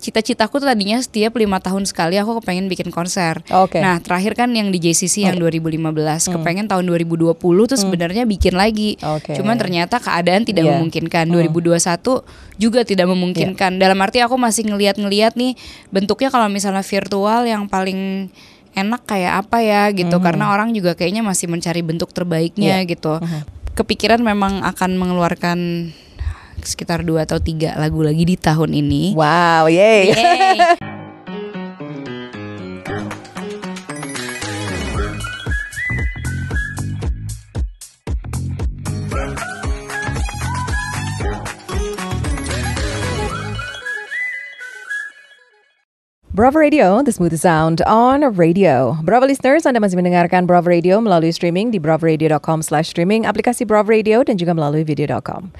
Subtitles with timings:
[0.00, 3.44] cita-citaku tuh tadinya setiap lima tahun sekali aku kepengen bikin konser.
[3.52, 3.78] Oke.
[3.84, 8.96] Nah terakhir kan yang di JCC yang 2015, kepengen tahun 2020 tuh sebenarnya bikin lagi.
[9.04, 9.36] Oke.
[9.36, 10.80] Cuman ternyata keadaan tidak Iya.
[10.80, 11.28] memungkinkan.
[11.28, 12.24] 2021
[12.56, 13.76] juga tidak memungkinkan.
[13.76, 15.52] Dalam arti aku masih ngeliat-ngeliat nih
[15.92, 18.32] bentuknya kalau misalnya virtual yang paling
[18.72, 20.16] enak kayak apa ya gitu.
[20.18, 23.20] Karena orang juga kayaknya masih mencari bentuk terbaiknya gitu.
[23.76, 25.58] Kepikiran memang akan mengeluarkan
[26.64, 29.16] sekitar dua atau tiga lagu lagi di tahun ini.
[29.16, 30.12] Wow, yay.
[30.12, 30.58] Yeay.
[46.40, 48.96] Bravo Radio, the smooth sound on radio.
[49.04, 53.92] Bravo listeners, Anda masih mendengarkan Bravo Radio melalui streaming di bravaradio.com slash streaming, aplikasi Bravo
[53.92, 55.52] Radio, dan juga melalui video.com.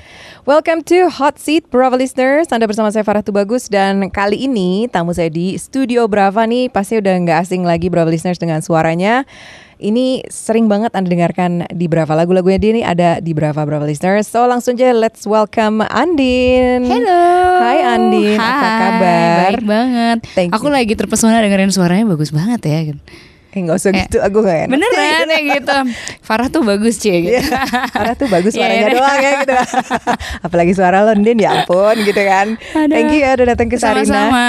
[0.48, 2.48] Welcome to Hot Seat, Bravo listeners.
[2.48, 6.96] Anda bersama saya Farah Tubagus, dan kali ini tamu saya di Studio Brava nih, pasti
[6.96, 9.28] udah nggak asing lagi Bravo listeners dengan suaranya.
[9.80, 12.12] Ini sering banget Anda dengarkan di Brava.
[12.12, 14.28] Lagu-lagunya dia nih ada di Brava Brava listeners.
[14.28, 16.84] So langsung aja let's welcome Andin.
[16.84, 17.24] Hello.
[17.64, 19.40] Hai Andin, apa Hai, kabar?
[19.56, 20.18] Baik banget.
[20.36, 20.76] Thank Aku you.
[20.76, 22.92] lagi terpesona dengerin suaranya bagus banget ya.
[23.50, 24.70] Eh nggak usah Eh, gitu, aku gak enak.
[24.70, 25.76] Beneran ya gitu.
[26.22, 27.34] Farah tuh bagus cie gitu.
[27.34, 27.42] Iya,
[27.90, 28.94] Karena tuh bagus Iya, suaranya iya.
[28.94, 29.54] doang ya gitu.
[30.46, 32.46] Apalagi suara lo Ndin ya ampun gitu kan.
[32.54, 32.88] Aduh.
[32.88, 34.06] Thank you ya udah datang ke Sarina.
[34.06, 34.46] Sama-sama.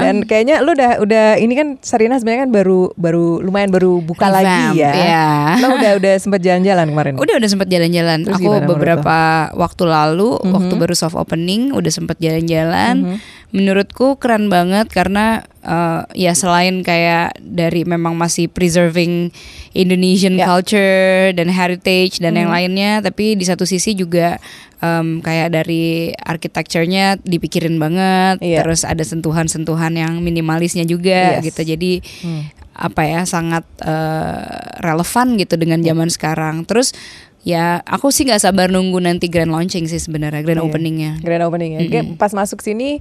[0.00, 4.26] Dan kayaknya lu udah udah ini kan Sarina sebenarnya kan baru baru lumayan baru buka
[4.26, 4.92] Revamp, lagi ya.
[4.94, 5.26] iya.
[5.60, 7.12] Lo udah udah sempat jalan-jalan kemarin.
[7.20, 8.18] Udah udah sempat jalan-jalan.
[8.26, 9.18] Aku beberapa
[9.52, 13.20] waktu lalu waktu baru soft opening udah sempat jalan-jalan.
[13.50, 19.34] Menurutku keren banget karena eh, ya selain kayak dari memang masih preserving
[19.70, 20.46] Indonesian Ya.
[20.46, 24.38] culture dan heritage dan yang lainnya, tapi di satu sisi juga
[24.78, 28.38] em, kayak dari arsitekturnya dipikirin banget.
[28.38, 28.62] Iya.
[28.62, 31.50] Terus ada sentuhan-sentuhan yang minimalisnya juga Yes.
[31.50, 31.74] gitu.
[31.74, 31.92] Jadi
[32.72, 34.42] apa ya sangat eh,
[34.80, 36.64] relevan gitu dengan zaman sekarang.
[36.64, 36.94] Terus
[37.40, 40.66] ya aku sih nggak sabar nunggu nanti grand launching sih sebenarnya grand Iya.
[40.66, 41.12] openingnya.
[41.20, 41.80] Grand opening ya.
[41.84, 43.00] Kayak Pas masuk sini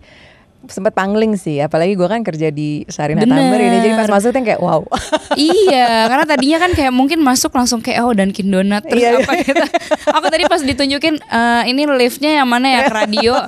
[0.68, 3.24] sempat pangling sih apalagi gue kan kerja di Sarina.
[3.24, 4.84] Tamber ini jadi pas masuk tuh kayak wow
[5.40, 9.24] iya, karena tadinya kan kayak mungkin masuk langsung kayak oh Dunkin Donat terus Iya, iya.
[9.24, 9.66] apa gitu.
[10.20, 13.40] Aku tadi pas ditunjukin eh, ini liftnya yang mana ya ke radio.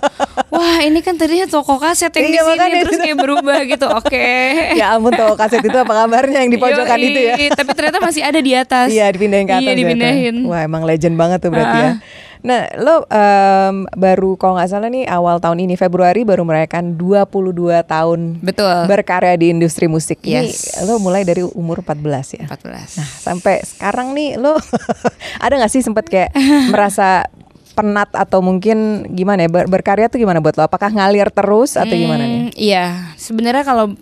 [0.48, 3.88] Wah ini kan tadinya toko kaset yang Iya, di sini terus kayak berubah gitu.
[3.92, 4.28] Oke.
[4.80, 8.00] ya ampun tau kaset itu apa kabarnya yang di pojokan Yoi, itu ya Tapi ternyata
[8.00, 8.88] masih ada di atas.
[8.88, 10.36] Iya dipindahin ke atas Iya dipindahin.
[10.48, 11.96] Wah emang legend banget tuh berarti ya Ah.
[12.42, 17.54] Nah lo em, baru kalau nggak salah nih awal tahun ini Februari baru merayakan 22
[17.84, 18.86] tahun Betul.
[18.86, 20.82] berkarya di industri musik Ini Yes.
[20.82, 22.02] lo mulai dari umur 14
[22.36, 22.98] ya 14.
[22.98, 24.58] Nah sampai sekarang nih lo
[25.44, 26.34] ada nggak sih sempet kayak
[26.68, 27.30] merasa
[27.72, 30.66] penat atau mungkin gimana ya ber- berkarya tuh gimana buat lo?
[30.66, 32.42] Apakah ngalir terus atau gimana nih?
[32.42, 32.86] Hmm, Iya,
[33.16, 33.94] sebenarnya kalau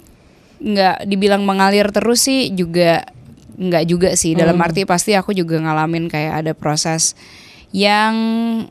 [0.59, 3.03] nggak dibilang mengalir terus sih juga
[3.55, 4.31] nggak juga sih.
[4.31, 4.65] Dalam Hmm.
[4.65, 7.13] arti pasti aku juga ngalamin kayak ada proses
[7.69, 8.13] yang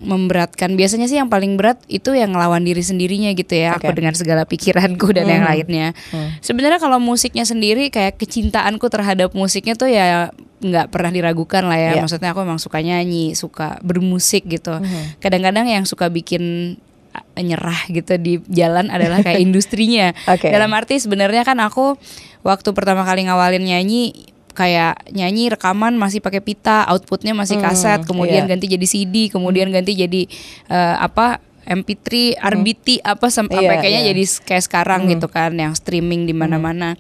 [0.03, 0.75] memberatkan.
[0.75, 3.79] Biasanya sih yang paling berat itu yang ngelawan diri sendirinya gitu ya.
[3.79, 3.95] Aku Oke.
[3.95, 5.51] dengan segala pikiranku dan yang Hmm.
[5.55, 5.89] lainnya.
[6.11, 6.35] Hmm.
[6.43, 11.91] Sebenarnya kalau musiknya sendiri kayak kecintaanku terhadap musiknya tuh ya nggak pernah diragukan lah ya.
[11.95, 12.03] Iya.
[12.03, 14.75] Maksudnya aku emang suka nyanyi, suka bermusik gitu.
[14.83, 15.23] Mhm.
[15.23, 16.75] Kadang-kadang yang suka bikin
[17.39, 20.11] nyerah gitu di jalan adalah kayak industrinya.
[20.27, 20.51] Oke.
[20.51, 21.95] Dalam arti sebenarnya kan aku
[22.43, 24.28] waktu pertama kali ngawalin nyanyi
[24.59, 28.51] kayak nyanyi rekaman masih pakai pita, outputnya masih Hmm, kaset, kemudian iya.
[28.51, 30.27] ganti jadi CD, kemudian ganti jadi
[30.67, 34.11] eh, apa MP3, RBT apa sam- Iya, sampai kayaknya iya.
[34.11, 36.99] jadi kayak sekarang gitu kan yang streaming di mana-mana.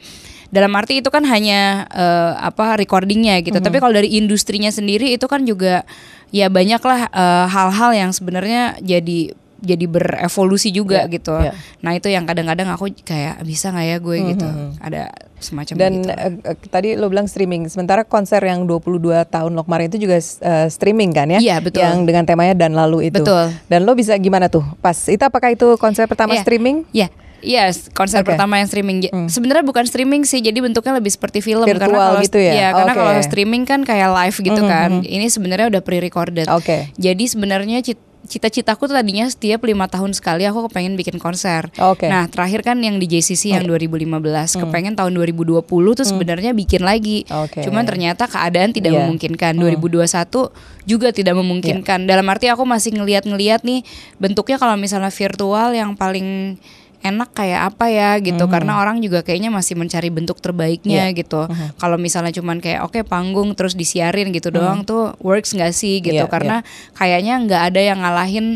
[0.48, 3.58] Dalam arti itu kan hanya eh, apa recordingnya gitu.
[3.58, 5.82] Tapi kalau dari industrinya sendiri itu kan juga
[6.30, 11.34] ya banyaklah eh, hal-hal yang sebenarnya jadi jadi berevolusi juga Iya, gitu.
[11.34, 11.52] iya.
[11.80, 14.48] Nah itu yang kadang-kadang aku kayak bisa nggak ya gue gitu.
[14.78, 15.02] Ada
[15.38, 16.32] semacam Dan eh,
[16.66, 21.10] tadi lo bilang streaming, sementara konser yang 22 tahun lo kemarin itu juga eh, streaming
[21.10, 21.38] kan ya?
[21.38, 21.80] Iya, betul.
[21.80, 23.22] Yang dengan temanya dan lalu itu.
[23.22, 23.54] Betul.
[23.66, 24.66] Dan lo bisa gimana tuh?
[24.78, 26.42] Pas itu apakah itu konser pertama Iya.
[26.42, 26.84] streaming?
[26.90, 28.34] Ya, Iya, konser Oke.
[28.34, 28.98] pertama yang streaming.
[28.98, 31.62] Ja- Sebenarnya bukan streaming sih, jadi bentuknya lebih seperti film.
[31.62, 32.50] Virtual karena kalau gitu ya?
[32.50, 32.98] Iya, karena Oke.
[32.98, 34.90] kalau streaming kan kayak live gitu Mhm, kan.
[34.98, 35.06] mhm.
[35.06, 36.50] Ini sebenarnya udah pre-recorded.
[36.50, 36.90] Oke.
[36.98, 37.78] Jadi sebenarnya
[38.28, 41.72] cita-citaku tuh tadinya setiap lima tahun sekali aku kepengen bikin konser.
[41.80, 42.06] Oke.
[42.06, 47.24] Nah terakhir kan yang di JCC yang 2015, kepengen tahun 2020 tuh sebenarnya bikin lagi.
[47.26, 47.48] Hmm.
[47.48, 47.64] Oke.
[47.64, 49.08] Cuman ternyata keadaan tidak Iya.
[49.08, 49.56] memungkinkan.
[49.56, 50.52] 2021
[50.84, 52.04] juga tidak memungkinkan.
[52.04, 52.08] Iya.
[52.12, 53.80] Dalam arti aku masih ngeliat-ngeliat nih
[54.20, 56.60] bentuknya kalau misalnya virtual yang paling
[56.98, 61.10] enak kayak apa ya gitu karena orang juga kayaknya masih mencari bentuk terbaiknya Hmm.
[61.10, 61.16] Iya.
[61.16, 61.40] gitu.
[61.76, 66.18] Kalau misalnya cuman kayak oke panggung terus disiarin gitu doang tuh works nggak sih gitu
[66.18, 66.56] Iya, karena
[66.92, 68.46] kayaknya nggak ada yang ngalahin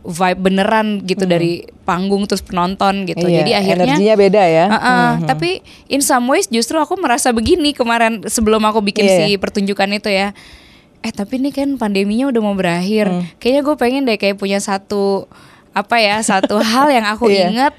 [0.00, 3.18] vibe beneran gitu dari panggung terus penonton gitu.
[3.20, 4.66] Iya, Jadi akhirnya energinya beda ya.
[4.68, 5.26] Uh-uh, Mhm.
[5.26, 5.50] Tapi
[5.88, 10.06] in some ways justru aku merasa begini kemarin sebelum aku bikin Iya, si pertunjukan itu
[10.06, 10.32] ya.
[10.98, 13.06] Eh tapi ini kan pandeminya udah mau berakhir.
[13.06, 13.26] Hmm.
[13.36, 15.26] Kayaknya gue pengen deh kayak punya satu
[15.70, 17.50] apa ya satu hal yang aku Iya.
[17.50, 17.74] ingat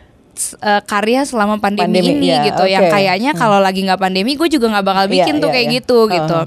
[0.59, 2.63] eh, karya selama pandemi, Pandemi, ini iya, gitu.
[2.65, 2.93] Yang oke.
[2.95, 5.75] kayaknya kalau lagi nggak pandemi gue juga nggak bakal Iya, bikin tuh iya, kayak iya.
[5.79, 6.15] gitu Uh-huh.
[6.15, 6.39] gitu.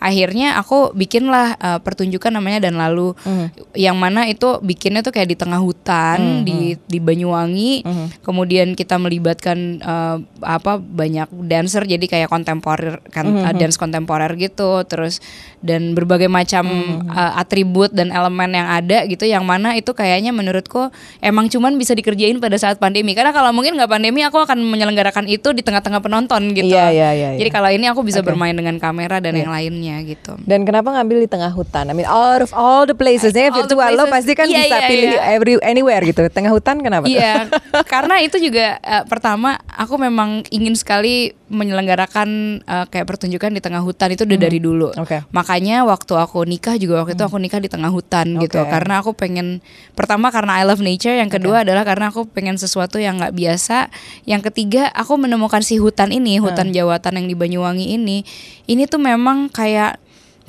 [0.00, 3.12] Akhirnya aku bikinlah eh, pertunjukan namanya dan lalu.
[3.20, 3.52] Hmm.
[3.74, 7.84] yang mana itu bikinnya tuh kayak di tengah hutan di di Banyuwangi.
[7.84, 8.06] Hmm.
[8.24, 14.32] kemudian kita melibatkan eh, apa banyak dancer jadi kayak kontemporer kan Hmm, eh, dance kontemporer
[14.40, 14.82] gitu.
[14.88, 15.20] Terus
[15.60, 19.28] dan berbagai macam Hmm, eh, atribut dan elemen yang ada gitu.
[19.28, 20.88] Yang mana itu kayaknya menurutku
[21.20, 23.12] emang cuman bisa dikerjain pada saat pandemi.
[23.12, 26.72] Karena kalau mungkin nggak pandemi aku akan menyelenggarakan itu di tengah-tengah penonton gitu.
[26.72, 27.54] Iya, iya, iya, jadi iya.
[27.54, 31.28] kalau ini aku bisa bermain dengan kamera dan yang lainnya gitu Dan kenapa ngambil di
[31.28, 31.90] tengah hutan?
[31.90, 34.88] I mean, out of all the places, ya virtual lo pasti kan Iya, bisa iya,
[34.88, 35.22] pilih iya.
[35.34, 36.22] every anywhere gitu.
[36.30, 37.10] Tengah hutan kenapa?
[37.10, 37.50] Iya,
[37.92, 42.28] karena itu juga eh, pertama aku memang ingin sekali menyelenggarakan
[42.62, 44.94] eh, kayak pertunjukan di tengah hutan itu udah dari dulu.
[44.94, 45.02] Hmm.
[45.02, 45.26] Oke.
[45.34, 48.62] Makanya waktu aku nikah juga waktu itu aku nikah di tengah hutan gitu.
[48.62, 48.70] Oke.
[48.70, 49.58] Karena aku pengen
[49.98, 53.90] pertama karena I love nature, yang kedua adalah karena aku pengen sesuatu yang nggak biasa.
[54.24, 56.48] Yang ketiga aku menemukan si hutan ini, Hmm.
[56.48, 58.22] hutan Jawatan yang di Banyuwangi ini.
[58.70, 59.98] Ini tuh memang kayak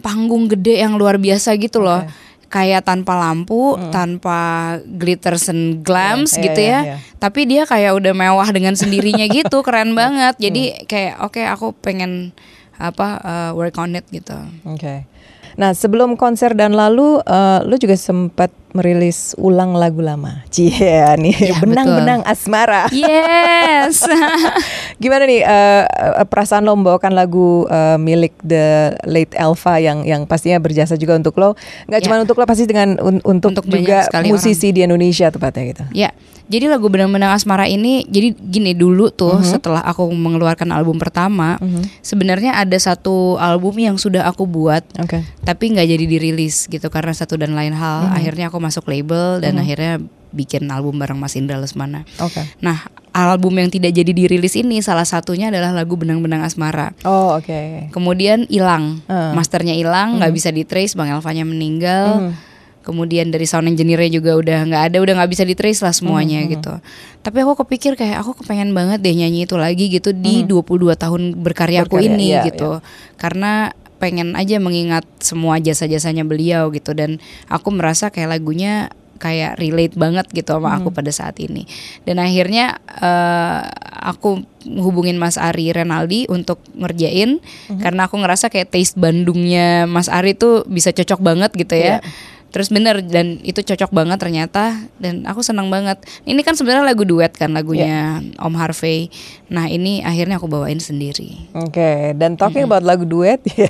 [0.06, 2.06] panggung gede yang luar biasa gitu loh.
[2.51, 4.39] Kayak tanpa lampu, tanpa
[4.83, 6.80] glitters and glams Iya, iya, gitu ya.
[6.83, 6.95] iya.
[7.15, 10.36] Tapi dia kayak udah mewah dengan sendirinya gitu, keren banget.
[10.36, 12.36] Jadi kayak oke aku pengen
[12.75, 14.36] apa uh, work on it gitu.
[14.68, 15.07] Oke.
[15.53, 20.48] Nah, sebelum konser dan lalu, eh, lu juga sempat merilis ulang lagu lama.
[20.48, 22.88] Cia nih, Iya, benang-benang asmara.
[22.89, 24.07] Yes.
[25.01, 30.24] Gimana nih eh, eh, perasaan lo membawakan lagu eh, milik the late Elva yang yang
[30.24, 32.06] pastinya berjasa juga untuk lo, nggak Ya.
[32.06, 35.83] cuma untuk lo pasti dengan un- untuk, Untuk juga musisi di Indonesia tepatnya gitu.
[35.92, 36.09] Ya,
[36.51, 39.48] jadi lagu Benang-Benang Asmara ini jadi gini dulu tuh Mhm.
[39.48, 41.56] setelah aku mengeluarkan album pertama,
[42.01, 45.24] sebenarnya ada satu album yang sudah aku buat Oke.
[45.42, 48.12] tapi nggak jadi dirilis gitu karena satu dan lain hal.
[48.12, 48.18] Mhm.
[48.19, 52.07] Akhirnya aku masuk label dan akhirnya bikin album bareng Mas Indra Lesmana.
[52.18, 52.39] Oke.
[52.59, 56.95] Nah, album yang tidak jadi dirilis ini salah satunya adalah lagu Benang-Benang Asmara.
[57.03, 57.92] Oh, oke.
[57.92, 59.36] Kemudian hilang, Ah.
[59.36, 62.31] masternya hilang, nggak bisa ditrace, Bang Elvanya meninggal.
[62.31, 62.50] Mhm.
[62.81, 66.81] Kemudian dari sound engineer juga udah nggak ada, udah nggak bisa ditrace lah semuanya gitu.
[67.22, 71.22] Tapi aku kepikir kayak aku kepengen banget deh nyanyi itu lagi gitu di 22 tahun
[71.38, 72.81] berkaryaku Berkarya, ini iya, gitu.
[73.22, 73.69] Karena
[74.01, 78.89] pengen aja mengingat semua jasa-jasanya beliau gitu dan aku merasa kayak lagunya
[79.22, 81.69] kayak relate banget gitu sama aku pada saat ini.
[82.01, 83.62] Dan akhirnya eh,
[84.01, 84.42] aku
[84.81, 87.38] hubungin Mas Ari Renaldi untuk ngerjain
[87.77, 92.01] karena aku ngerasa kayak taste Bandungnya Mas Ari tuh bisa cocok banget gitu ya.
[92.01, 92.10] Iya.
[92.51, 95.95] Terus bener dan itu cocok banget ternyata dan aku senang banget.
[96.24, 98.38] Ini kan sebenarnya lagu duet kan lagunya Iya.
[98.38, 99.07] Om Harvey.
[99.48, 101.48] Nah ini akhirnya aku bawain sendiri.
[101.51, 103.68] Oke, dan talking about lagu duet, ya,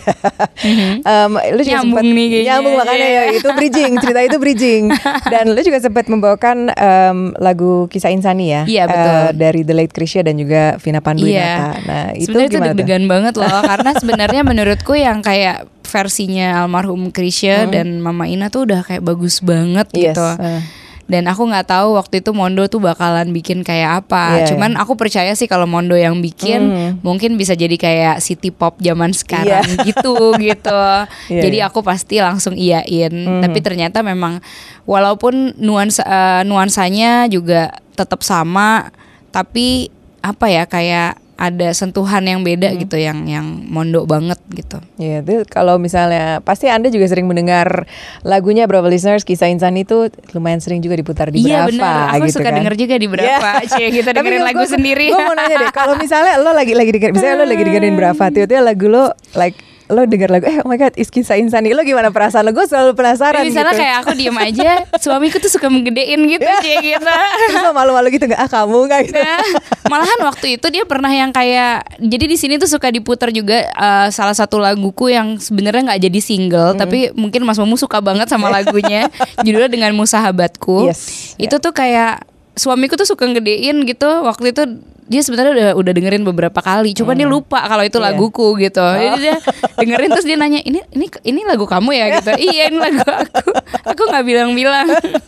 [1.01, 3.21] em, lu juga Nyambung sempat nih kayaknya, nyambung makanya iya.
[3.21, 4.83] ya itu bridging, cerita itu bridging.
[5.25, 9.09] Dan lu juga sempat membawakan em, lagu Kisah Insani ya, Iya, betul.
[9.09, 11.69] eh, dari The Late Krisya dan juga Vina Panduwinata.
[11.81, 12.77] Nah itu sebenarnya itu gimana tuh?
[12.77, 18.63] deg-degan banget loh karena sebenarnya menurutku yang kayak versinya almarhum Krisya dan Mama Ina tuh
[18.63, 19.99] udah kayak bagus banget Hmm.
[19.99, 20.27] Yes, gitu.
[20.39, 20.63] eh.
[21.05, 24.39] Dan aku nggak tahu waktu itu Mondo tuh bakalan bikin kayak apa.
[24.39, 26.91] Iya, Cuman aku percaya sih kalau Mondo yang bikin Hmm.
[27.03, 30.83] mungkin bisa jadi kayak city pop zaman sekarang gitu gitu.
[31.27, 31.67] Iya, jadi iya.
[31.67, 33.11] aku pasti langsung iyain.
[33.43, 34.39] Tapi ternyata memang
[34.87, 38.87] walaupun nuansa eh, nuansanya juga tetap sama,
[39.29, 44.77] tapi apa ya kayak ada sentuhan yang beda gitu yang yang Mondo banget gitu.
[44.95, 47.89] Iya, itu kalau misalnya pasti Anda juga sering mendengar
[48.21, 52.23] lagunya Bravo Listeners Kisah Insan itu lumayan sering juga diputar di Iya Brava benar, aku
[52.23, 52.55] gitu suka kan.
[52.55, 53.65] denger juga di berapa, Iya.
[53.71, 55.05] cie kita dengerin lagu gua- sendiri.
[55.09, 58.25] Gue mau nanya deh, kalau misalnya lo lagi lagi dengerin, misalnya lo lagi dengerin Brava,
[58.29, 59.57] tiba-tiba lagu lo like
[59.91, 62.55] lo denger lagu, eh oh my god, is kisah insani, lo gimana perasaan lo?
[62.55, 63.81] Gue selalu penasaran Tapi misalnya gitu.
[63.83, 64.71] kayak aku diem aja,
[65.03, 67.11] suamiku tuh suka menggedein gitu, cie gitu.
[67.51, 68.39] Terus malu-malu gitu nggak?
[68.39, 69.19] Ah kamu nggak gitu?
[69.19, 69.43] Nah,
[69.91, 74.07] malahan waktu itu dia pernah yang kayak jadi di sini tuh suka diputar juga eh,
[74.15, 78.47] salah satu laguku yang sebenarnya nggak jadi single tapi mungkin Mas Momu suka banget sama
[78.47, 79.11] lagunya
[79.45, 84.09] judulnya dengan musahabatku Yes, itu tuh kayak suamiku tuh suka ngedein gitu.
[84.21, 84.63] Waktu itu
[85.05, 88.05] dia sebenarnya udah udah dengerin beberapa kali cuman dia lupa kalau itu Iya.
[88.07, 88.79] laguku gitu.
[88.79, 89.35] Jadi dia
[89.75, 92.05] dengerin terus dia nanya ini ini ini lagu kamu ya?
[92.15, 92.31] gitu.
[92.47, 93.51] Iya ini lagu aku.
[93.91, 94.87] Aku nggak bilang-bilang.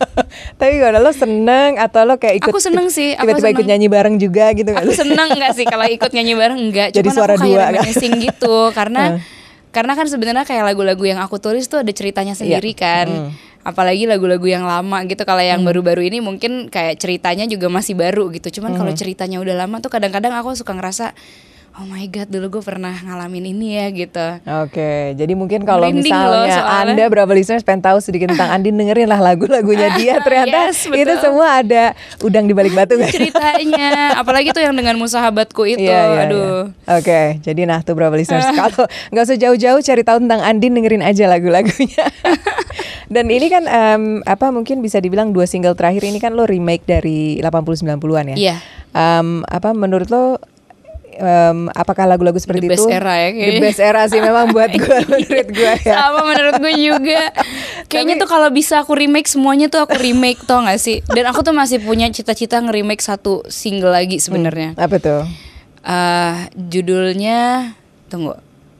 [0.60, 2.51] Tapi gimana lo seneng atau lo kayak ikut?
[2.51, 6.12] Aku seneng sih, Tiba-tiba ikut nyanyi bareng juga gitu aku seneng nggak sih kalau ikut
[6.12, 6.60] nyanyi bareng?
[6.63, 7.72] Enggak Jadi suara aku kayak dua, kan?
[7.75, 8.56] reminiscing gitu.
[8.72, 9.01] Karena
[9.74, 13.10] karena kan sebenarnya kayak lagu-lagu yang aku tulis tuh ada ceritanya sendiri kan.
[13.10, 13.32] Hmm.
[13.63, 15.24] apalagi lagu-lagu yang lama gitu.
[15.24, 18.60] Kalau yang baru-baru ini mungkin kayak ceritanya juga masih baru gitu.
[18.60, 19.00] Cuman kalau Hmm.
[19.00, 21.15] ceritanya udah lama tuh kadang-kadang aku suka ngerasa
[21.74, 24.27] oh my god dulu gue pernah ngalamin ini ya gitu
[24.62, 26.94] Oke, jadi mungkin kalau loh misalnya soalnya.
[26.94, 31.01] Anda berapa listeners pengen tahu sedikit tentang Andin dengerin lah lagu-lagunya dia ternyata Yes, betul.
[31.01, 33.10] itu semua ada udang di balik batu kan?
[33.10, 36.94] ceritanya apalagi tuh yang dengan musahabatku itu Iya, iya, aduh iya.
[37.01, 41.01] Oke, jadi nah tuh berapa listeners kalau nggak usah jauh-jauh cari tahu tentang Andin dengerin
[41.01, 42.06] aja lagu-lagunya.
[43.13, 46.82] Dan ini kan em, apa mungkin bisa dibilang dua single terakhir ini kan lo remake
[46.86, 48.38] dari 80 90-an ya.
[48.38, 48.56] Iya.
[48.94, 50.42] Em, apa menurut lo
[51.15, 53.62] em, apakah lagu-lagu seperti The best itu era ya The kayaknya.
[53.62, 55.93] best era sih memang buat gue menurut gue ya.
[55.93, 57.22] sama menurut gue juga
[57.89, 61.41] kayaknya tuh kalau bisa aku remake semuanya tuh aku remake tau gak sih dan aku
[61.41, 65.24] tuh masih punya cita-cita nge-remake satu single lagi sebenarnya Apa tuh?
[65.79, 67.72] Eh, judulnya
[68.08, 68.36] tunggu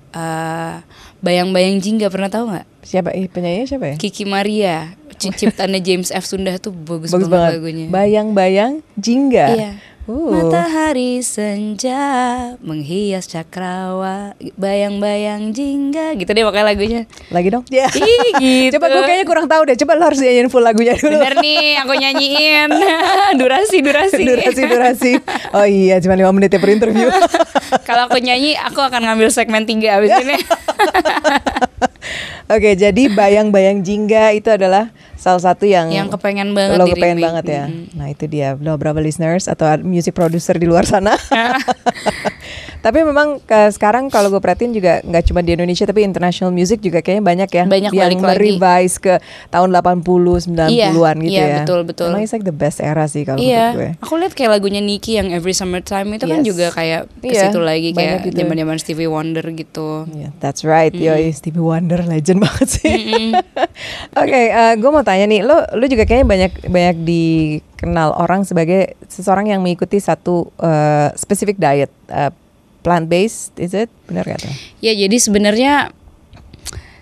[0.10, 0.76] Eh,
[1.20, 3.96] bayang-bayang jingga pernah tahu nggak Siapa eh, penyanyinya siapa ya?
[3.98, 7.52] Kiki Maria ciptaannya James F Sunda tuh bagus, Bagus banget, banget.
[7.56, 9.46] lagunya Bayang-bayang jingga.
[9.50, 9.72] Iya.
[10.04, 10.36] Uh.
[10.36, 11.96] Matahari senja
[12.60, 17.64] menghias cakrawa bayang-bayang jingga gitu deh pokoknya lagunya Lagi dong.
[17.72, 17.88] Ya.
[17.88, 18.76] Ih, gitu.
[18.76, 19.80] Coba gue kayaknya kurang tahu deh.
[19.80, 21.16] Coba lo harus nyanyiin full lagunya dulu.
[21.16, 22.70] Bener nih, aku nyanyiin
[23.40, 24.24] durasi durasi.
[24.28, 25.12] durasi durasi.
[25.56, 27.08] Oh iya, cuma lima menit ya per interview.
[27.88, 30.36] Kalau aku nyanyi, aku akan ngambil segmen tiga abis ini.
[32.54, 37.46] Oke, jadi bayang-bayang jingga itu adalah salah satu yang Yang kepengen banget lo kepengen banget
[37.50, 37.66] ya.
[37.98, 41.18] Nah itu dia, lo berapa listeners atau music producer di luar sana.
[42.84, 46.84] tapi memang ke sekarang kalau gue perhatiin juga nggak cuma di Indonesia tapi international music
[46.84, 51.58] juga kayaknya banyak ya Banyak yang merevise ke tahun 80 90-an Iya, gitu iya, ya.
[51.64, 52.12] betul, betul.
[52.12, 53.88] Emang it's like the best era sih kalau menurut gue.
[53.88, 56.46] Iya, aku lihat kayak lagunya Nicki yang Every Summertime itu kan Yes.
[56.46, 58.36] juga kayak ke Iya, situ lagi kayak gitu.
[58.38, 60.04] zaman-zaman Stevie Wonder gitu.
[60.12, 60.92] Yeah, that's right.
[60.92, 63.32] Yoi, Stevie Wonder legend banget sih.
[64.22, 69.00] Oke, eh, gue mau tanya nih, lo lo juga kayaknya banyak banyak dikenal orang sebagai
[69.08, 71.88] seseorang yang mengikuti satu eh, specific diet,
[72.84, 73.88] plant based, is it?
[74.06, 74.54] Benar gak tuh?
[74.80, 75.90] Ya jadi sebenarnya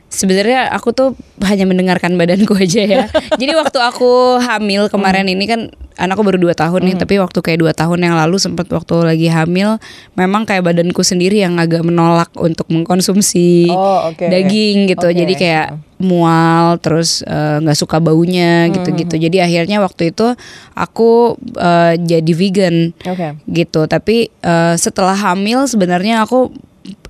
[0.07, 1.09] sebenarnya aku tuh
[1.41, 3.03] hanya mendengarkan badanku aja ya.
[3.35, 5.33] Jadi waktu aku hamil kemarin Hmm.
[5.35, 5.61] ini kan
[6.01, 9.29] anakku baru dua tahun nih, tapi waktu kayak dua tahun yang lalu sempat waktu lagi
[9.29, 9.77] hamil,
[10.17, 14.25] memang kayak badanku sendiri yang agak menolak untuk mengkonsumsi Oh, oke.
[14.25, 15.05] daging gitu.
[15.05, 15.15] Oke.
[15.15, 15.67] Jadi kayak
[16.01, 19.21] mual, terus eh, nggak suka baunya Hmm, gitu-gitu.
[19.21, 20.33] Jadi akhirnya waktu itu
[20.73, 23.37] aku eh, jadi vegan Oke.
[23.45, 26.49] gitu tapi eh, setelah hamil sebenarnya aku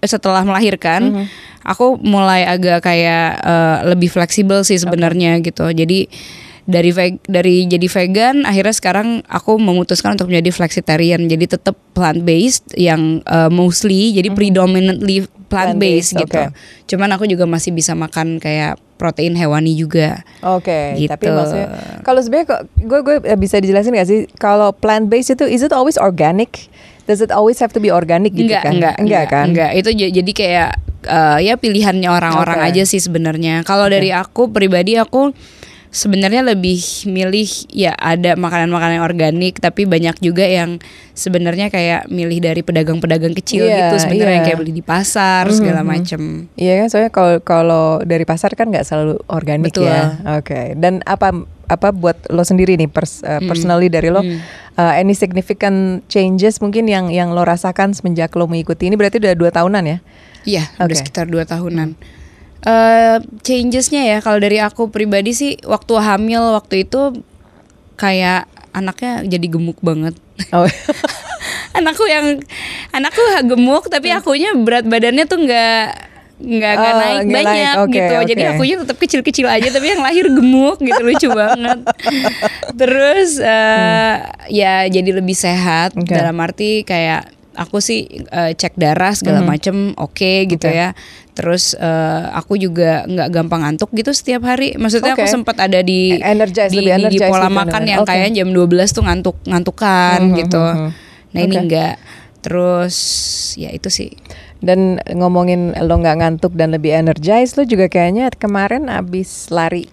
[0.04, 1.24] setelah melahirkan
[1.64, 6.10] aku mulai agak kayak eh, lebih fleksibel sih sebenarnya gitu jadi
[6.64, 12.22] dari veg- dari jadi vegan akhirnya sekarang aku memutuskan untuk menjadi flexitarian jadi tetap plant
[12.22, 16.54] based yang eh, mostly jadi predominantly plant based Plant-based, gitu oke.
[16.88, 21.10] cuman aku juga masih bisa makan kayak protein hewani juga Oke, Gitu.
[21.10, 21.68] tapi maksudnya
[22.02, 25.60] kalau sebenarnya kok gue gue eh, bisa dijelasin gak sih kalau plant based itu is
[25.60, 26.70] it always organic?
[27.04, 28.74] Does it always have to be organic gitu enggak, kan?
[28.78, 29.46] enggak, enggak kan?
[29.50, 30.70] Enggak, itu jadi kayak
[31.04, 32.68] eh, ya pilihannya orang-orang Oke.
[32.72, 33.66] aja sih sebenarnya.
[33.66, 35.34] Kalau dari aku pribadi aku
[35.92, 36.80] sebenarnya lebih
[37.12, 40.80] milih ya ada makanan-makanan organik tapi banyak juga yang
[41.12, 44.50] sebenarnya kayak milih dari pedagang-pedagang kecil Iya, gitu sebenarnya yang iya.
[44.56, 46.48] kayak beli di pasar segala macem.
[46.56, 49.92] Iya kan soalnya kalau kalau dari pasar kan nggak selalu organik Betul.
[49.92, 50.16] ya.
[50.40, 50.80] Oke.
[50.80, 51.36] Dan apa
[51.68, 56.88] apa buat lo sendiri nih pers, uh, personally dari lo uh, any significant changes mungkin
[56.88, 59.98] yang yang lo rasakan semenjak lo mengikuti ini berarti udah dua tahunan ya?
[60.48, 61.00] Iya, udah Oke.
[61.04, 62.21] sekitar dua tahunan.
[62.62, 67.18] Eh changesnya ya kalau dari aku pribadi sih waktu hamil waktu itu
[67.96, 70.14] kayak anaknya jadi gemuk banget.
[70.54, 70.70] Oh.
[71.78, 72.38] anakku yang
[72.92, 75.86] anakku gemuk tapi akunya berat badannya tuh nggak
[76.42, 77.30] nggak Oh, naik naik.
[77.32, 78.52] banyak Oke, gitu jadi oke.
[78.58, 81.80] akunya tetap kecil-kecil aja tapi yang lahir gemuk gitu lucu banget
[82.74, 84.16] terus eh,
[84.50, 86.10] ya jadi lebih sehat Oke.
[86.10, 90.74] dalam arti kayak aku sih eh, cek darah segala macem oke gitu Oke.
[90.74, 90.98] ya
[91.32, 95.32] terus eh, aku juga nggak gampang ngantuk gitu setiap hari maksudnya aku Oke.
[95.32, 97.88] sempat ada di Energize, di, lebih di- di energize pola gitu makan namanya.
[97.88, 98.10] yang Oke.
[98.12, 100.90] kayak jam 12 tuh ngantuk ngantukan Mhm, gitu mhm.
[101.32, 101.64] nah ini Oke.
[101.64, 101.94] enggak
[102.42, 102.96] terus
[103.56, 104.12] ya itu sih
[104.60, 109.90] Dan ngomongin lo nggak ngantuk dan lebih energized, lo juga kayaknya kemarin abis lari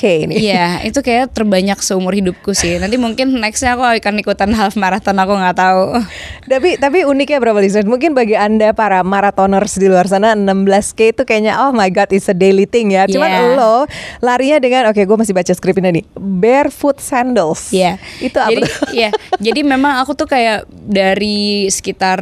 [0.00, 0.36] 16k nih.
[0.40, 2.80] Iya, itu kayak terbanyak seumur hidupku sih.
[2.80, 6.00] Nanti mungkin nextnya aku akan ikutan half marathon, aku nggak tahu.
[6.52, 7.86] tapi tapi uniknya berapa listeners?
[7.86, 12.32] Mungkin bagi anda para marathoners di luar sana 16k itu kayaknya oh my god it's
[12.32, 13.04] a daily thing ya.
[13.04, 13.54] Cuman Yeah.
[13.54, 13.86] lo
[14.18, 17.70] larinya dengan oke gue masih baca skripnya nih barefoot sandals.
[17.70, 18.00] Iya.
[18.18, 18.50] Itu apa?
[18.50, 18.90] Jadi, tuh?
[18.90, 19.10] iya.
[19.38, 22.18] Jadi memang aku tuh kayak dari sekitar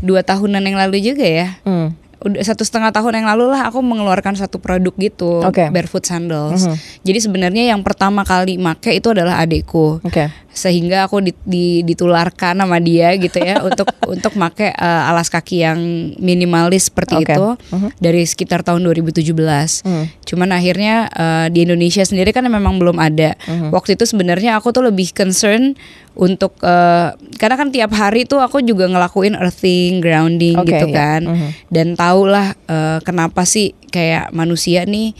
[0.00, 1.48] dua tahunan yang lalu juga ya.
[1.66, 1.92] Hmm.
[2.20, 5.68] Udah satu setengah tahun yang lalu lah aku mengeluarkan satu produk gitu, Oke.
[5.68, 6.64] barefoot sandals.
[6.64, 6.76] Mhm.
[7.02, 10.00] Jadi sebenarnya yang pertama kali make itu adalah adekku.
[10.00, 10.28] Oke.
[10.50, 15.62] sehingga aku di- di- ditularkan sama dia gitu ya untuk untuk make uh, alas kaki
[15.62, 15.78] yang
[16.18, 17.30] minimalis seperti Oke.
[17.30, 17.88] itu Mhm.
[17.96, 19.86] dari sekitar tahun 2017.
[19.86, 20.10] Hmm.
[20.20, 23.38] Cuman akhirnya uh, di Indonesia sendiri kan memang belum ada.
[23.40, 23.70] Mhm.
[23.70, 25.78] Waktu itu sebenarnya aku tuh lebih concern
[26.18, 30.96] untuk uh, karena kan tiap hari tuh aku juga ngelakuin earthing, grounding Oke, gitu iya.
[30.96, 31.20] kan.
[31.26, 31.48] Mhm.
[31.70, 35.14] Dan tahulah uh, kenapa sih kayak manusia nih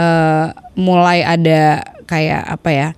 [0.00, 2.88] uh, mulai ada kayak apa ya?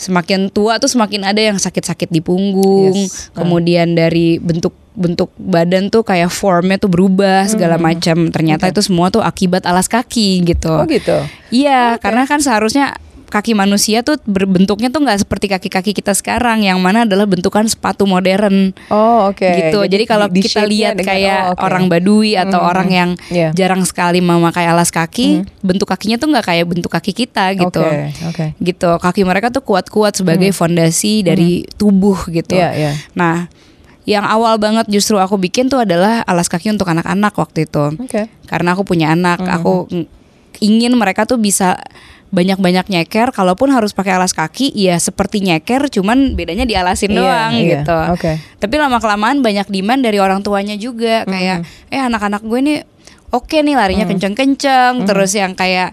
[0.00, 3.30] Semakin tua tuh semakin ada yang sakit-sakit di punggung, Yes.
[3.30, 3.44] Ah.
[3.44, 8.28] kemudian dari bentuk bentuk badan tuh kayak formnya tuh berubah segala macam.
[8.28, 10.68] Ternyata itu semua tuh akibat alas kaki gitu.
[10.68, 10.84] Hmm.
[10.84, 11.16] Oh gitu.
[11.52, 12.98] Iya, karena kan seharusnya
[13.32, 18.04] kaki manusia tuh berbentuknya tuh nggak seperti kaki-kaki kita sekarang yang mana adalah bentukan sepatu
[18.04, 19.40] modern Oh oke.
[19.40, 19.88] gitu.
[19.88, 21.64] Jadi, kalau di- di kita lihat dengan- kayak oh, oke.
[21.64, 22.68] orang Badui atau Mhm.
[22.68, 23.48] orang yang Iya.
[23.56, 27.80] jarang sekali memakai alas kaki, bentuk kakinya tuh nggak kayak bentuk kaki kita gitu.
[27.80, 28.46] Oke, oke.
[28.60, 28.90] Gitu.
[29.00, 32.52] Kaki mereka tuh kuat-kuat sebagai fondasi dari tubuh gitu.
[32.52, 32.92] Iya, iya.
[33.16, 33.48] Nah,
[34.04, 38.26] yang awal banget justru aku bikin tuh adalah alas kaki untuk anak-anak waktu itu Oke.
[38.44, 39.56] karena aku punya anak Mm-hmm.
[39.56, 40.10] aku ng-
[40.58, 41.78] ingin mereka tuh bisa
[42.32, 47.52] banyak-banyak nyeker kalaupun harus pakai alas kaki ya seperti nyeker cuman bedanya dialasin Iya, doang
[47.54, 47.68] iya.
[47.76, 48.32] gitu Oke.
[48.56, 51.92] tapi lama kelamaan banyak demand dari orang tuanya juga kayak Mm-hmm.
[51.92, 52.78] eh anak-anak gue nih
[53.28, 55.06] oke nih larinya kenceng-kenceng Mm-hmm.
[55.06, 55.92] terus yang kayak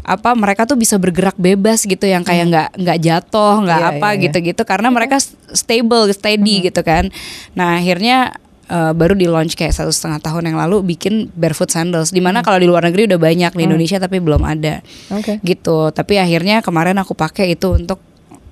[0.00, 3.90] apa mereka tuh bisa bergerak bebas gitu yang kayak nggak nggak jatuh nggak Mm-hmm.
[3.90, 4.22] Iya, apa iya, iya.
[4.24, 7.10] gitu-gitu karena mereka s- stable steady gitu kan
[7.52, 8.38] nah akhirnya
[8.70, 12.40] eh, baru di launch kayak satu setengah tahun yang lalu bikin barefoot sandals di mana
[12.40, 14.78] kalau di luar negeri udah banyak di Indonesia tapi belum ada
[15.10, 15.42] Oke.
[15.42, 17.98] gitu tapi akhirnya kemarin aku pakai itu untuk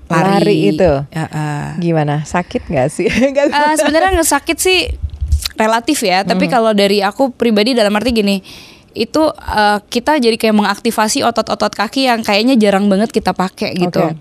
[0.09, 0.91] lari, Lari itu?
[1.09, 1.69] Ya, eh.
[1.79, 2.25] Gimana?
[2.25, 3.07] Sakit nggak sih?
[3.13, 3.77] Eh, tahu.
[3.79, 4.79] sebenarnya nggak sakit sih
[5.55, 6.53] relatif ya tapi Hmm.
[6.53, 8.41] kalau dari aku pribadi dalam arti gini
[8.93, 14.01] itu eh, kita jadi kayak mengaktifasi otot-otot kaki yang kayaknya jarang banget kita pakai gitu
[14.03, 14.17] Oke.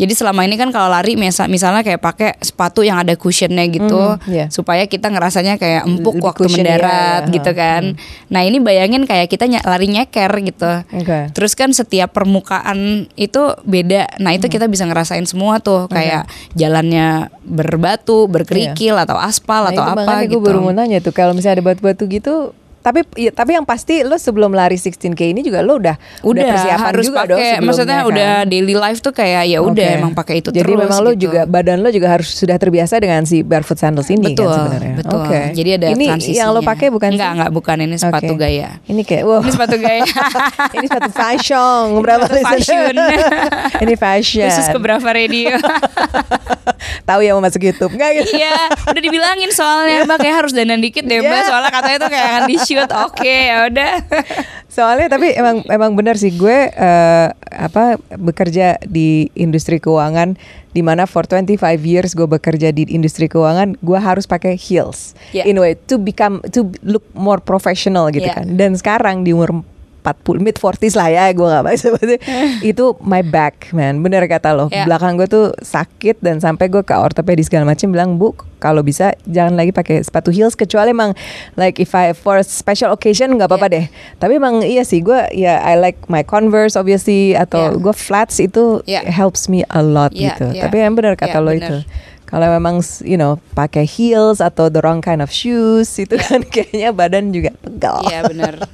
[0.00, 4.16] Jadi selama ini kan kalau lari misal misalnya kayak pakai sepatu yang ada cushionnya gitu
[4.16, 4.46] Mhm, iya.
[4.48, 7.82] supaya kita ngerasanya kayak empuk Lebih waktu mendarat iya, gitu kan
[8.26, 11.28] nah ini bayangin kayak kita ny- lari nyeker gitu Oke.
[11.30, 12.78] Terus kan setiap permukaan
[13.14, 14.06] itu beda.
[14.16, 19.82] Nah, itu kita bisa ngerasain semua tuh kayak jalannya berbatu, berkerikil atau aspal Nah, atau
[19.82, 20.30] itu apa gitu.
[20.32, 24.00] gue baru mau nanya tuh kalau misalnya ada batu-batu gitu tapi ya, tapi yang pasti
[24.00, 27.68] lo sebelum lari 16k ini juga lo udah udah, persiapan harus juga dong pakai sebelumnya,
[27.68, 28.08] maksudnya kan?
[28.08, 29.98] udah daily life tuh kayak ya udah Oke.
[30.00, 31.22] emang pakai itu Jadi terus memang lo gitu.
[31.28, 34.94] juga badan lo juga harus sudah terbiasa dengan si barefoot sandals ini betul, kan sebenarnya.
[34.96, 35.20] betul.
[35.20, 35.40] Oke.
[35.52, 36.40] Jadi ada ini transisinya.
[36.40, 38.40] yang lo pakai bukan Enggak, enggak bukan ini sepatu Oke.
[38.40, 38.68] gaya.
[38.88, 39.40] Ini kayak wow.
[39.44, 40.04] Ini sepatu gaya.
[40.76, 42.92] ini sepatu fashion berapa sepatu fashion.
[43.84, 44.48] ini fashion.
[44.48, 45.56] Khusus ke Brava Radio.
[47.08, 48.40] Tahu ya mau masuk YouTube nggak gitu?
[48.40, 48.56] Iya,
[48.88, 51.48] udah dibilangin soalnya Mbak kayak harus dandan dikit deh Mbak Iya.
[51.48, 53.92] Soalnya katanya tuh kayak akan di shoot Oke ya udah
[54.70, 60.38] Soalnya tapi emang emang benar sih gue eh, apa bekerja di industri keuangan
[60.70, 65.46] di mana for 25 years gue bekerja di industri keuangan gue harus pakai heels Yeah.
[65.46, 68.38] in a way to become to look more professional gitu Yeah.
[68.38, 68.54] kan.
[68.54, 69.66] Dan sekarang di umur
[70.00, 71.82] 40 mid 40s lah ya gue nggak bahas
[72.64, 74.86] itu my back man bener kata lo Yeah.
[74.86, 79.12] belakang gue tuh sakit dan sampai gue ke ortopedis segala macam bilang bu kalau bisa
[79.24, 81.10] jangan lagi pakai sepatu heels kecuali emang
[81.54, 83.74] like if I for a special occasion nggak apa-apa Yeah.
[83.74, 83.86] deh
[84.16, 87.82] tapi emang iya sih gue ya I like my Converse obviously atau Yeah.
[87.82, 89.04] gue flats itu Yeah.
[89.04, 90.64] helps me a lot Yeah, gitu yeah.
[90.64, 91.60] tapi yang benar kata Yeah, lo bener.
[91.60, 91.76] itu
[92.24, 96.94] kalau memang you know pakai heels atau the wrong kind of shoes itu kan kayaknya
[96.94, 98.54] badan juga pegal Iya benar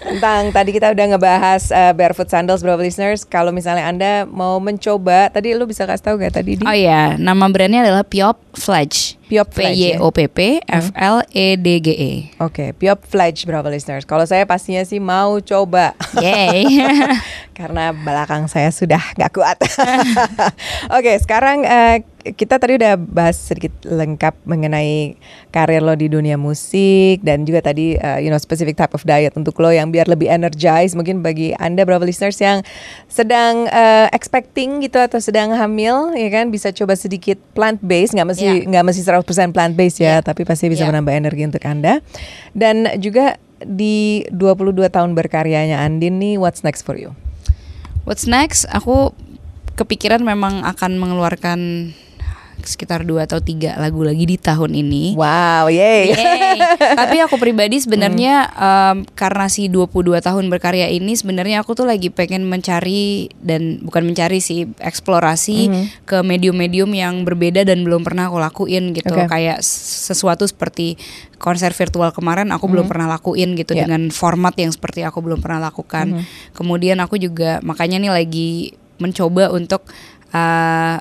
[0.00, 5.28] tentang tadi kita udah ngebahas uh, barefoot sandals beberapa listeners kalau misalnya anda mau mencoba
[5.28, 9.19] tadi lu bisa kasih tahu gak tadi di Oh iya, nama brandnya adalah Piop Fledge.
[9.30, 10.02] Piop P Fledge, Y ya?
[10.02, 12.12] O P P F L E D G E.
[12.42, 14.02] Oke, Piop Fledge berapa listeners?
[14.02, 15.94] Kalau saya pastinya sih mau coba.
[16.18, 16.66] Yay.
[17.60, 19.54] Karena belakang saya sudah nggak kuat.
[20.98, 25.16] Oke, sekarang eh, kita tadi udah bahas sedikit lengkap mengenai
[25.54, 29.32] karir lo di dunia musik dan juga tadi eh, you know specific type of diet
[29.36, 30.96] untuk lo yang biar lebih energized.
[30.96, 32.64] Mungkin bagi anda berapa listeners yang
[33.06, 38.26] sedang eh, expecting gitu atau sedang hamil, ya kan bisa coba sedikit plant based, nggak
[38.26, 38.66] mesti Yeah.
[38.66, 40.20] nggak mesti 100% plant based ya, Yeah.
[40.24, 40.90] tapi pasti bisa Yeah.
[40.94, 42.00] menambah energi untuk anda.
[42.56, 47.12] Dan juga di 22 tahun berkaryanya Andin nih, what's next for you?
[48.08, 48.64] What's next?
[48.72, 49.12] Aku
[49.76, 51.92] kepikiran memang akan mengeluarkan
[52.64, 55.18] sekitar dua atau tiga lagu lagi di tahun ini.
[55.18, 56.12] Wow, yay.
[56.14, 56.58] Yeay.
[56.94, 62.12] Tapi aku pribadi sebenarnya um, karena si 22 tahun berkarya ini sebenarnya aku tuh lagi
[62.12, 65.72] pengen mencari dan bukan mencari sih eksplorasi
[66.06, 69.12] ke medium-medium yang berbeda dan belum pernah aku lakuin gitu.
[69.16, 69.26] Oke.
[69.26, 71.00] Kayak sesuatu seperti
[71.40, 73.86] konser virtual kemarin aku belum pernah lakuin gitu Yeah.
[73.88, 76.26] dengan format yang seperti aku belum pernah lakukan.
[76.52, 78.50] Kemudian aku juga makanya nih lagi
[79.00, 79.88] mencoba untuk
[80.36, 81.00] uh,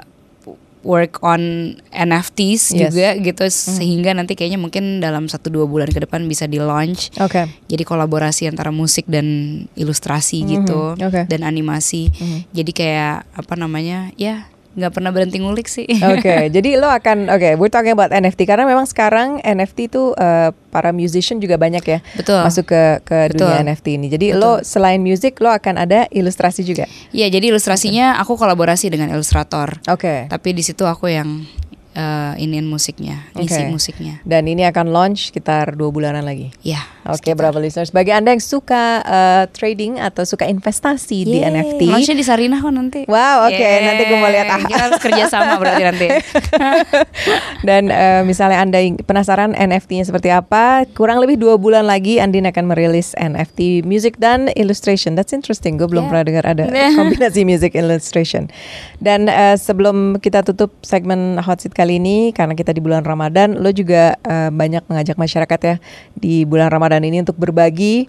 [0.81, 1.41] work on
[1.89, 2.91] NFTs Yes.
[2.91, 7.11] juga gitu sehingga nanti kayaknya mungkin dalam satu dua bulan ke depan bisa di launch
[7.17, 7.51] Oke.
[7.65, 9.27] jadi kolaborasi antara musik dan
[9.73, 11.21] ilustrasi gitu Mhm, oke.
[11.27, 12.07] dan animasi
[12.49, 17.57] jadi kayak apa namanya ya nggak pernah berhenti ngulik sih Oke, jadi lo akan oke,
[17.57, 21.99] we're talking about NFT karena memang sekarang NFT itu eh, para musician juga banyak ya
[22.13, 23.49] betul masuk ke ke Betul.
[23.49, 24.07] dunia NFT ini.
[24.13, 26.85] Jadi lo selain musik lo akan ada ilustrasi juga.
[27.09, 30.29] ya jadi ilustrasinya aku kolaborasi dengan ilustrator Oke.
[30.29, 31.43] tapi di situ aku yang
[31.91, 33.71] eh, iniin musiknya isi Oke.
[33.71, 36.53] musiknya Dan ini akan launch sekitar dua bulanan lagi.
[36.61, 37.89] ya Oke, Bravo listeners.
[37.89, 41.49] Bagi anda yang suka eh, trading atau suka investasi di Yeay.
[41.49, 43.57] NFT, launchnya di Sarinah kok nanti Wow, oke.
[43.57, 43.81] Yeay.
[43.81, 44.59] Nanti gue mau lihat ah.
[44.61, 46.05] kita harus kerja sama berarti nanti
[47.67, 52.69] Dan eh, misalnya Anda penasaran NFT-nya seperti apa, kurang lebih dua bulan lagi Andin akan
[52.69, 55.17] merilis NFT music dan illustration.
[55.17, 55.81] That's interesting.
[55.81, 56.11] Gue belum Yeah.
[56.13, 56.63] pernah dengar ada
[56.99, 58.53] kombinasi music illustration.
[59.01, 63.57] Dan eh, sebelum kita tutup segmen hot seat kali ini, karena kita di bulan Ramadan,
[63.57, 65.75] lo juga eh, banyak mengajak masyarakat ya
[66.13, 68.05] di bulan Ramadan ini untuk berbagi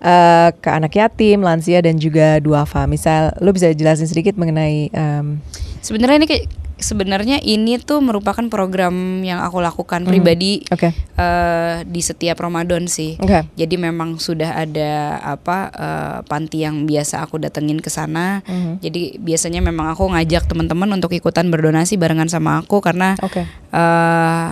[0.00, 2.86] eh, ke anak yatim, lansia dan juga duafa.
[2.86, 5.42] Misal, lo bisa jelasin sedikit mengenai em,
[5.84, 10.90] Sebenarnya ini kayak sebenarnya ini tuh merupakan program yang aku lakukan pribadi Oke.
[10.92, 13.14] eh, di setiap Ramadan sih.
[13.16, 13.46] Oke.
[13.54, 18.42] Jadi memang sudah ada apa eh, panti yang biasa aku datengin ke sana.
[18.44, 18.82] Mhm.
[18.82, 23.46] Jadi biasanya memang aku ngajak teman-teman untuk ikutan berdonasi barengan sama aku karena Oke.
[23.46, 24.48] eh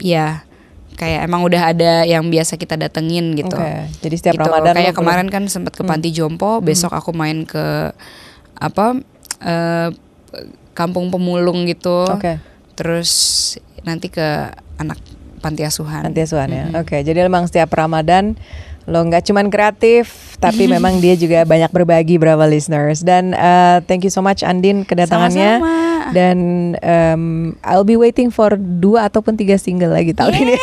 [0.00, 0.42] ya
[0.96, 3.56] kayak emang udah ada yang biasa kita datengin gitu.
[3.56, 3.88] Oke.
[4.00, 4.44] Jadi setiap Gitu.
[4.44, 5.00] Ramadan kayak Hmm.
[5.00, 7.94] kemarin kan sempat ke panti jompo, besok aku main ke
[8.54, 9.00] apa
[9.40, 9.88] eh,
[10.80, 12.08] kampung pemulung gitu.
[12.08, 12.40] Oke.
[12.72, 13.10] Terus
[13.84, 14.48] nanti ke
[14.80, 14.96] anak
[15.44, 16.08] panti asuhan.
[16.08, 16.64] Nanti asuhan ya.
[16.80, 18.36] Oke, jadi memang setiap Ramadan
[18.88, 23.04] lo nggak cuman kreatif, tapi memang dia juga banyak berbagi Brava listeners.
[23.04, 25.60] Dan uh, thank you so much Andin kedatangannya.
[25.60, 26.08] Sama-sama.
[26.10, 26.38] Dan
[26.80, 30.56] um, I'll be waiting for dua ataupun tiga single lagi tahun ini.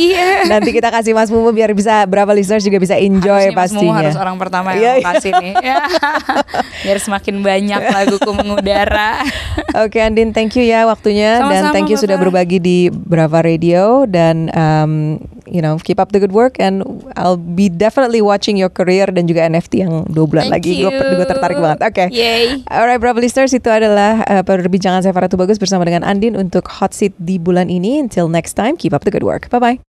[0.00, 0.28] Iya.
[0.52, 3.92] Nanti kita kasih Mas Mumu biar bisa Brava listeners juga bisa enjoy Harusnya Mas Mumu
[3.92, 3.98] pastinya.
[4.02, 5.54] harus orang pertama yang aku kasih nih.
[5.60, 5.76] Ya.
[6.82, 9.22] Biar semakin banyak laguku mengudara.
[9.84, 14.08] Oke Andin, thank you ya waktunya dan Sama-sama, thank you sudah berbagi di Brava Radio
[14.08, 16.82] dan um, you know keep up the good work and
[17.14, 20.86] I'll be definitely watching your career dan juga NFT yang dua bulan Thank lagi.
[20.86, 21.80] Gue tertarik banget.
[21.82, 22.04] Oke.
[22.14, 22.62] Yay.
[22.70, 26.94] Alright, Bravo listeners itu adalah uh, perbincangan saya Faratu Bagus bersama dengan Andin untuk hot
[26.94, 27.98] seat di bulan ini.
[27.98, 29.50] Until next time, keep up the good work.
[29.50, 29.91] Bye bye.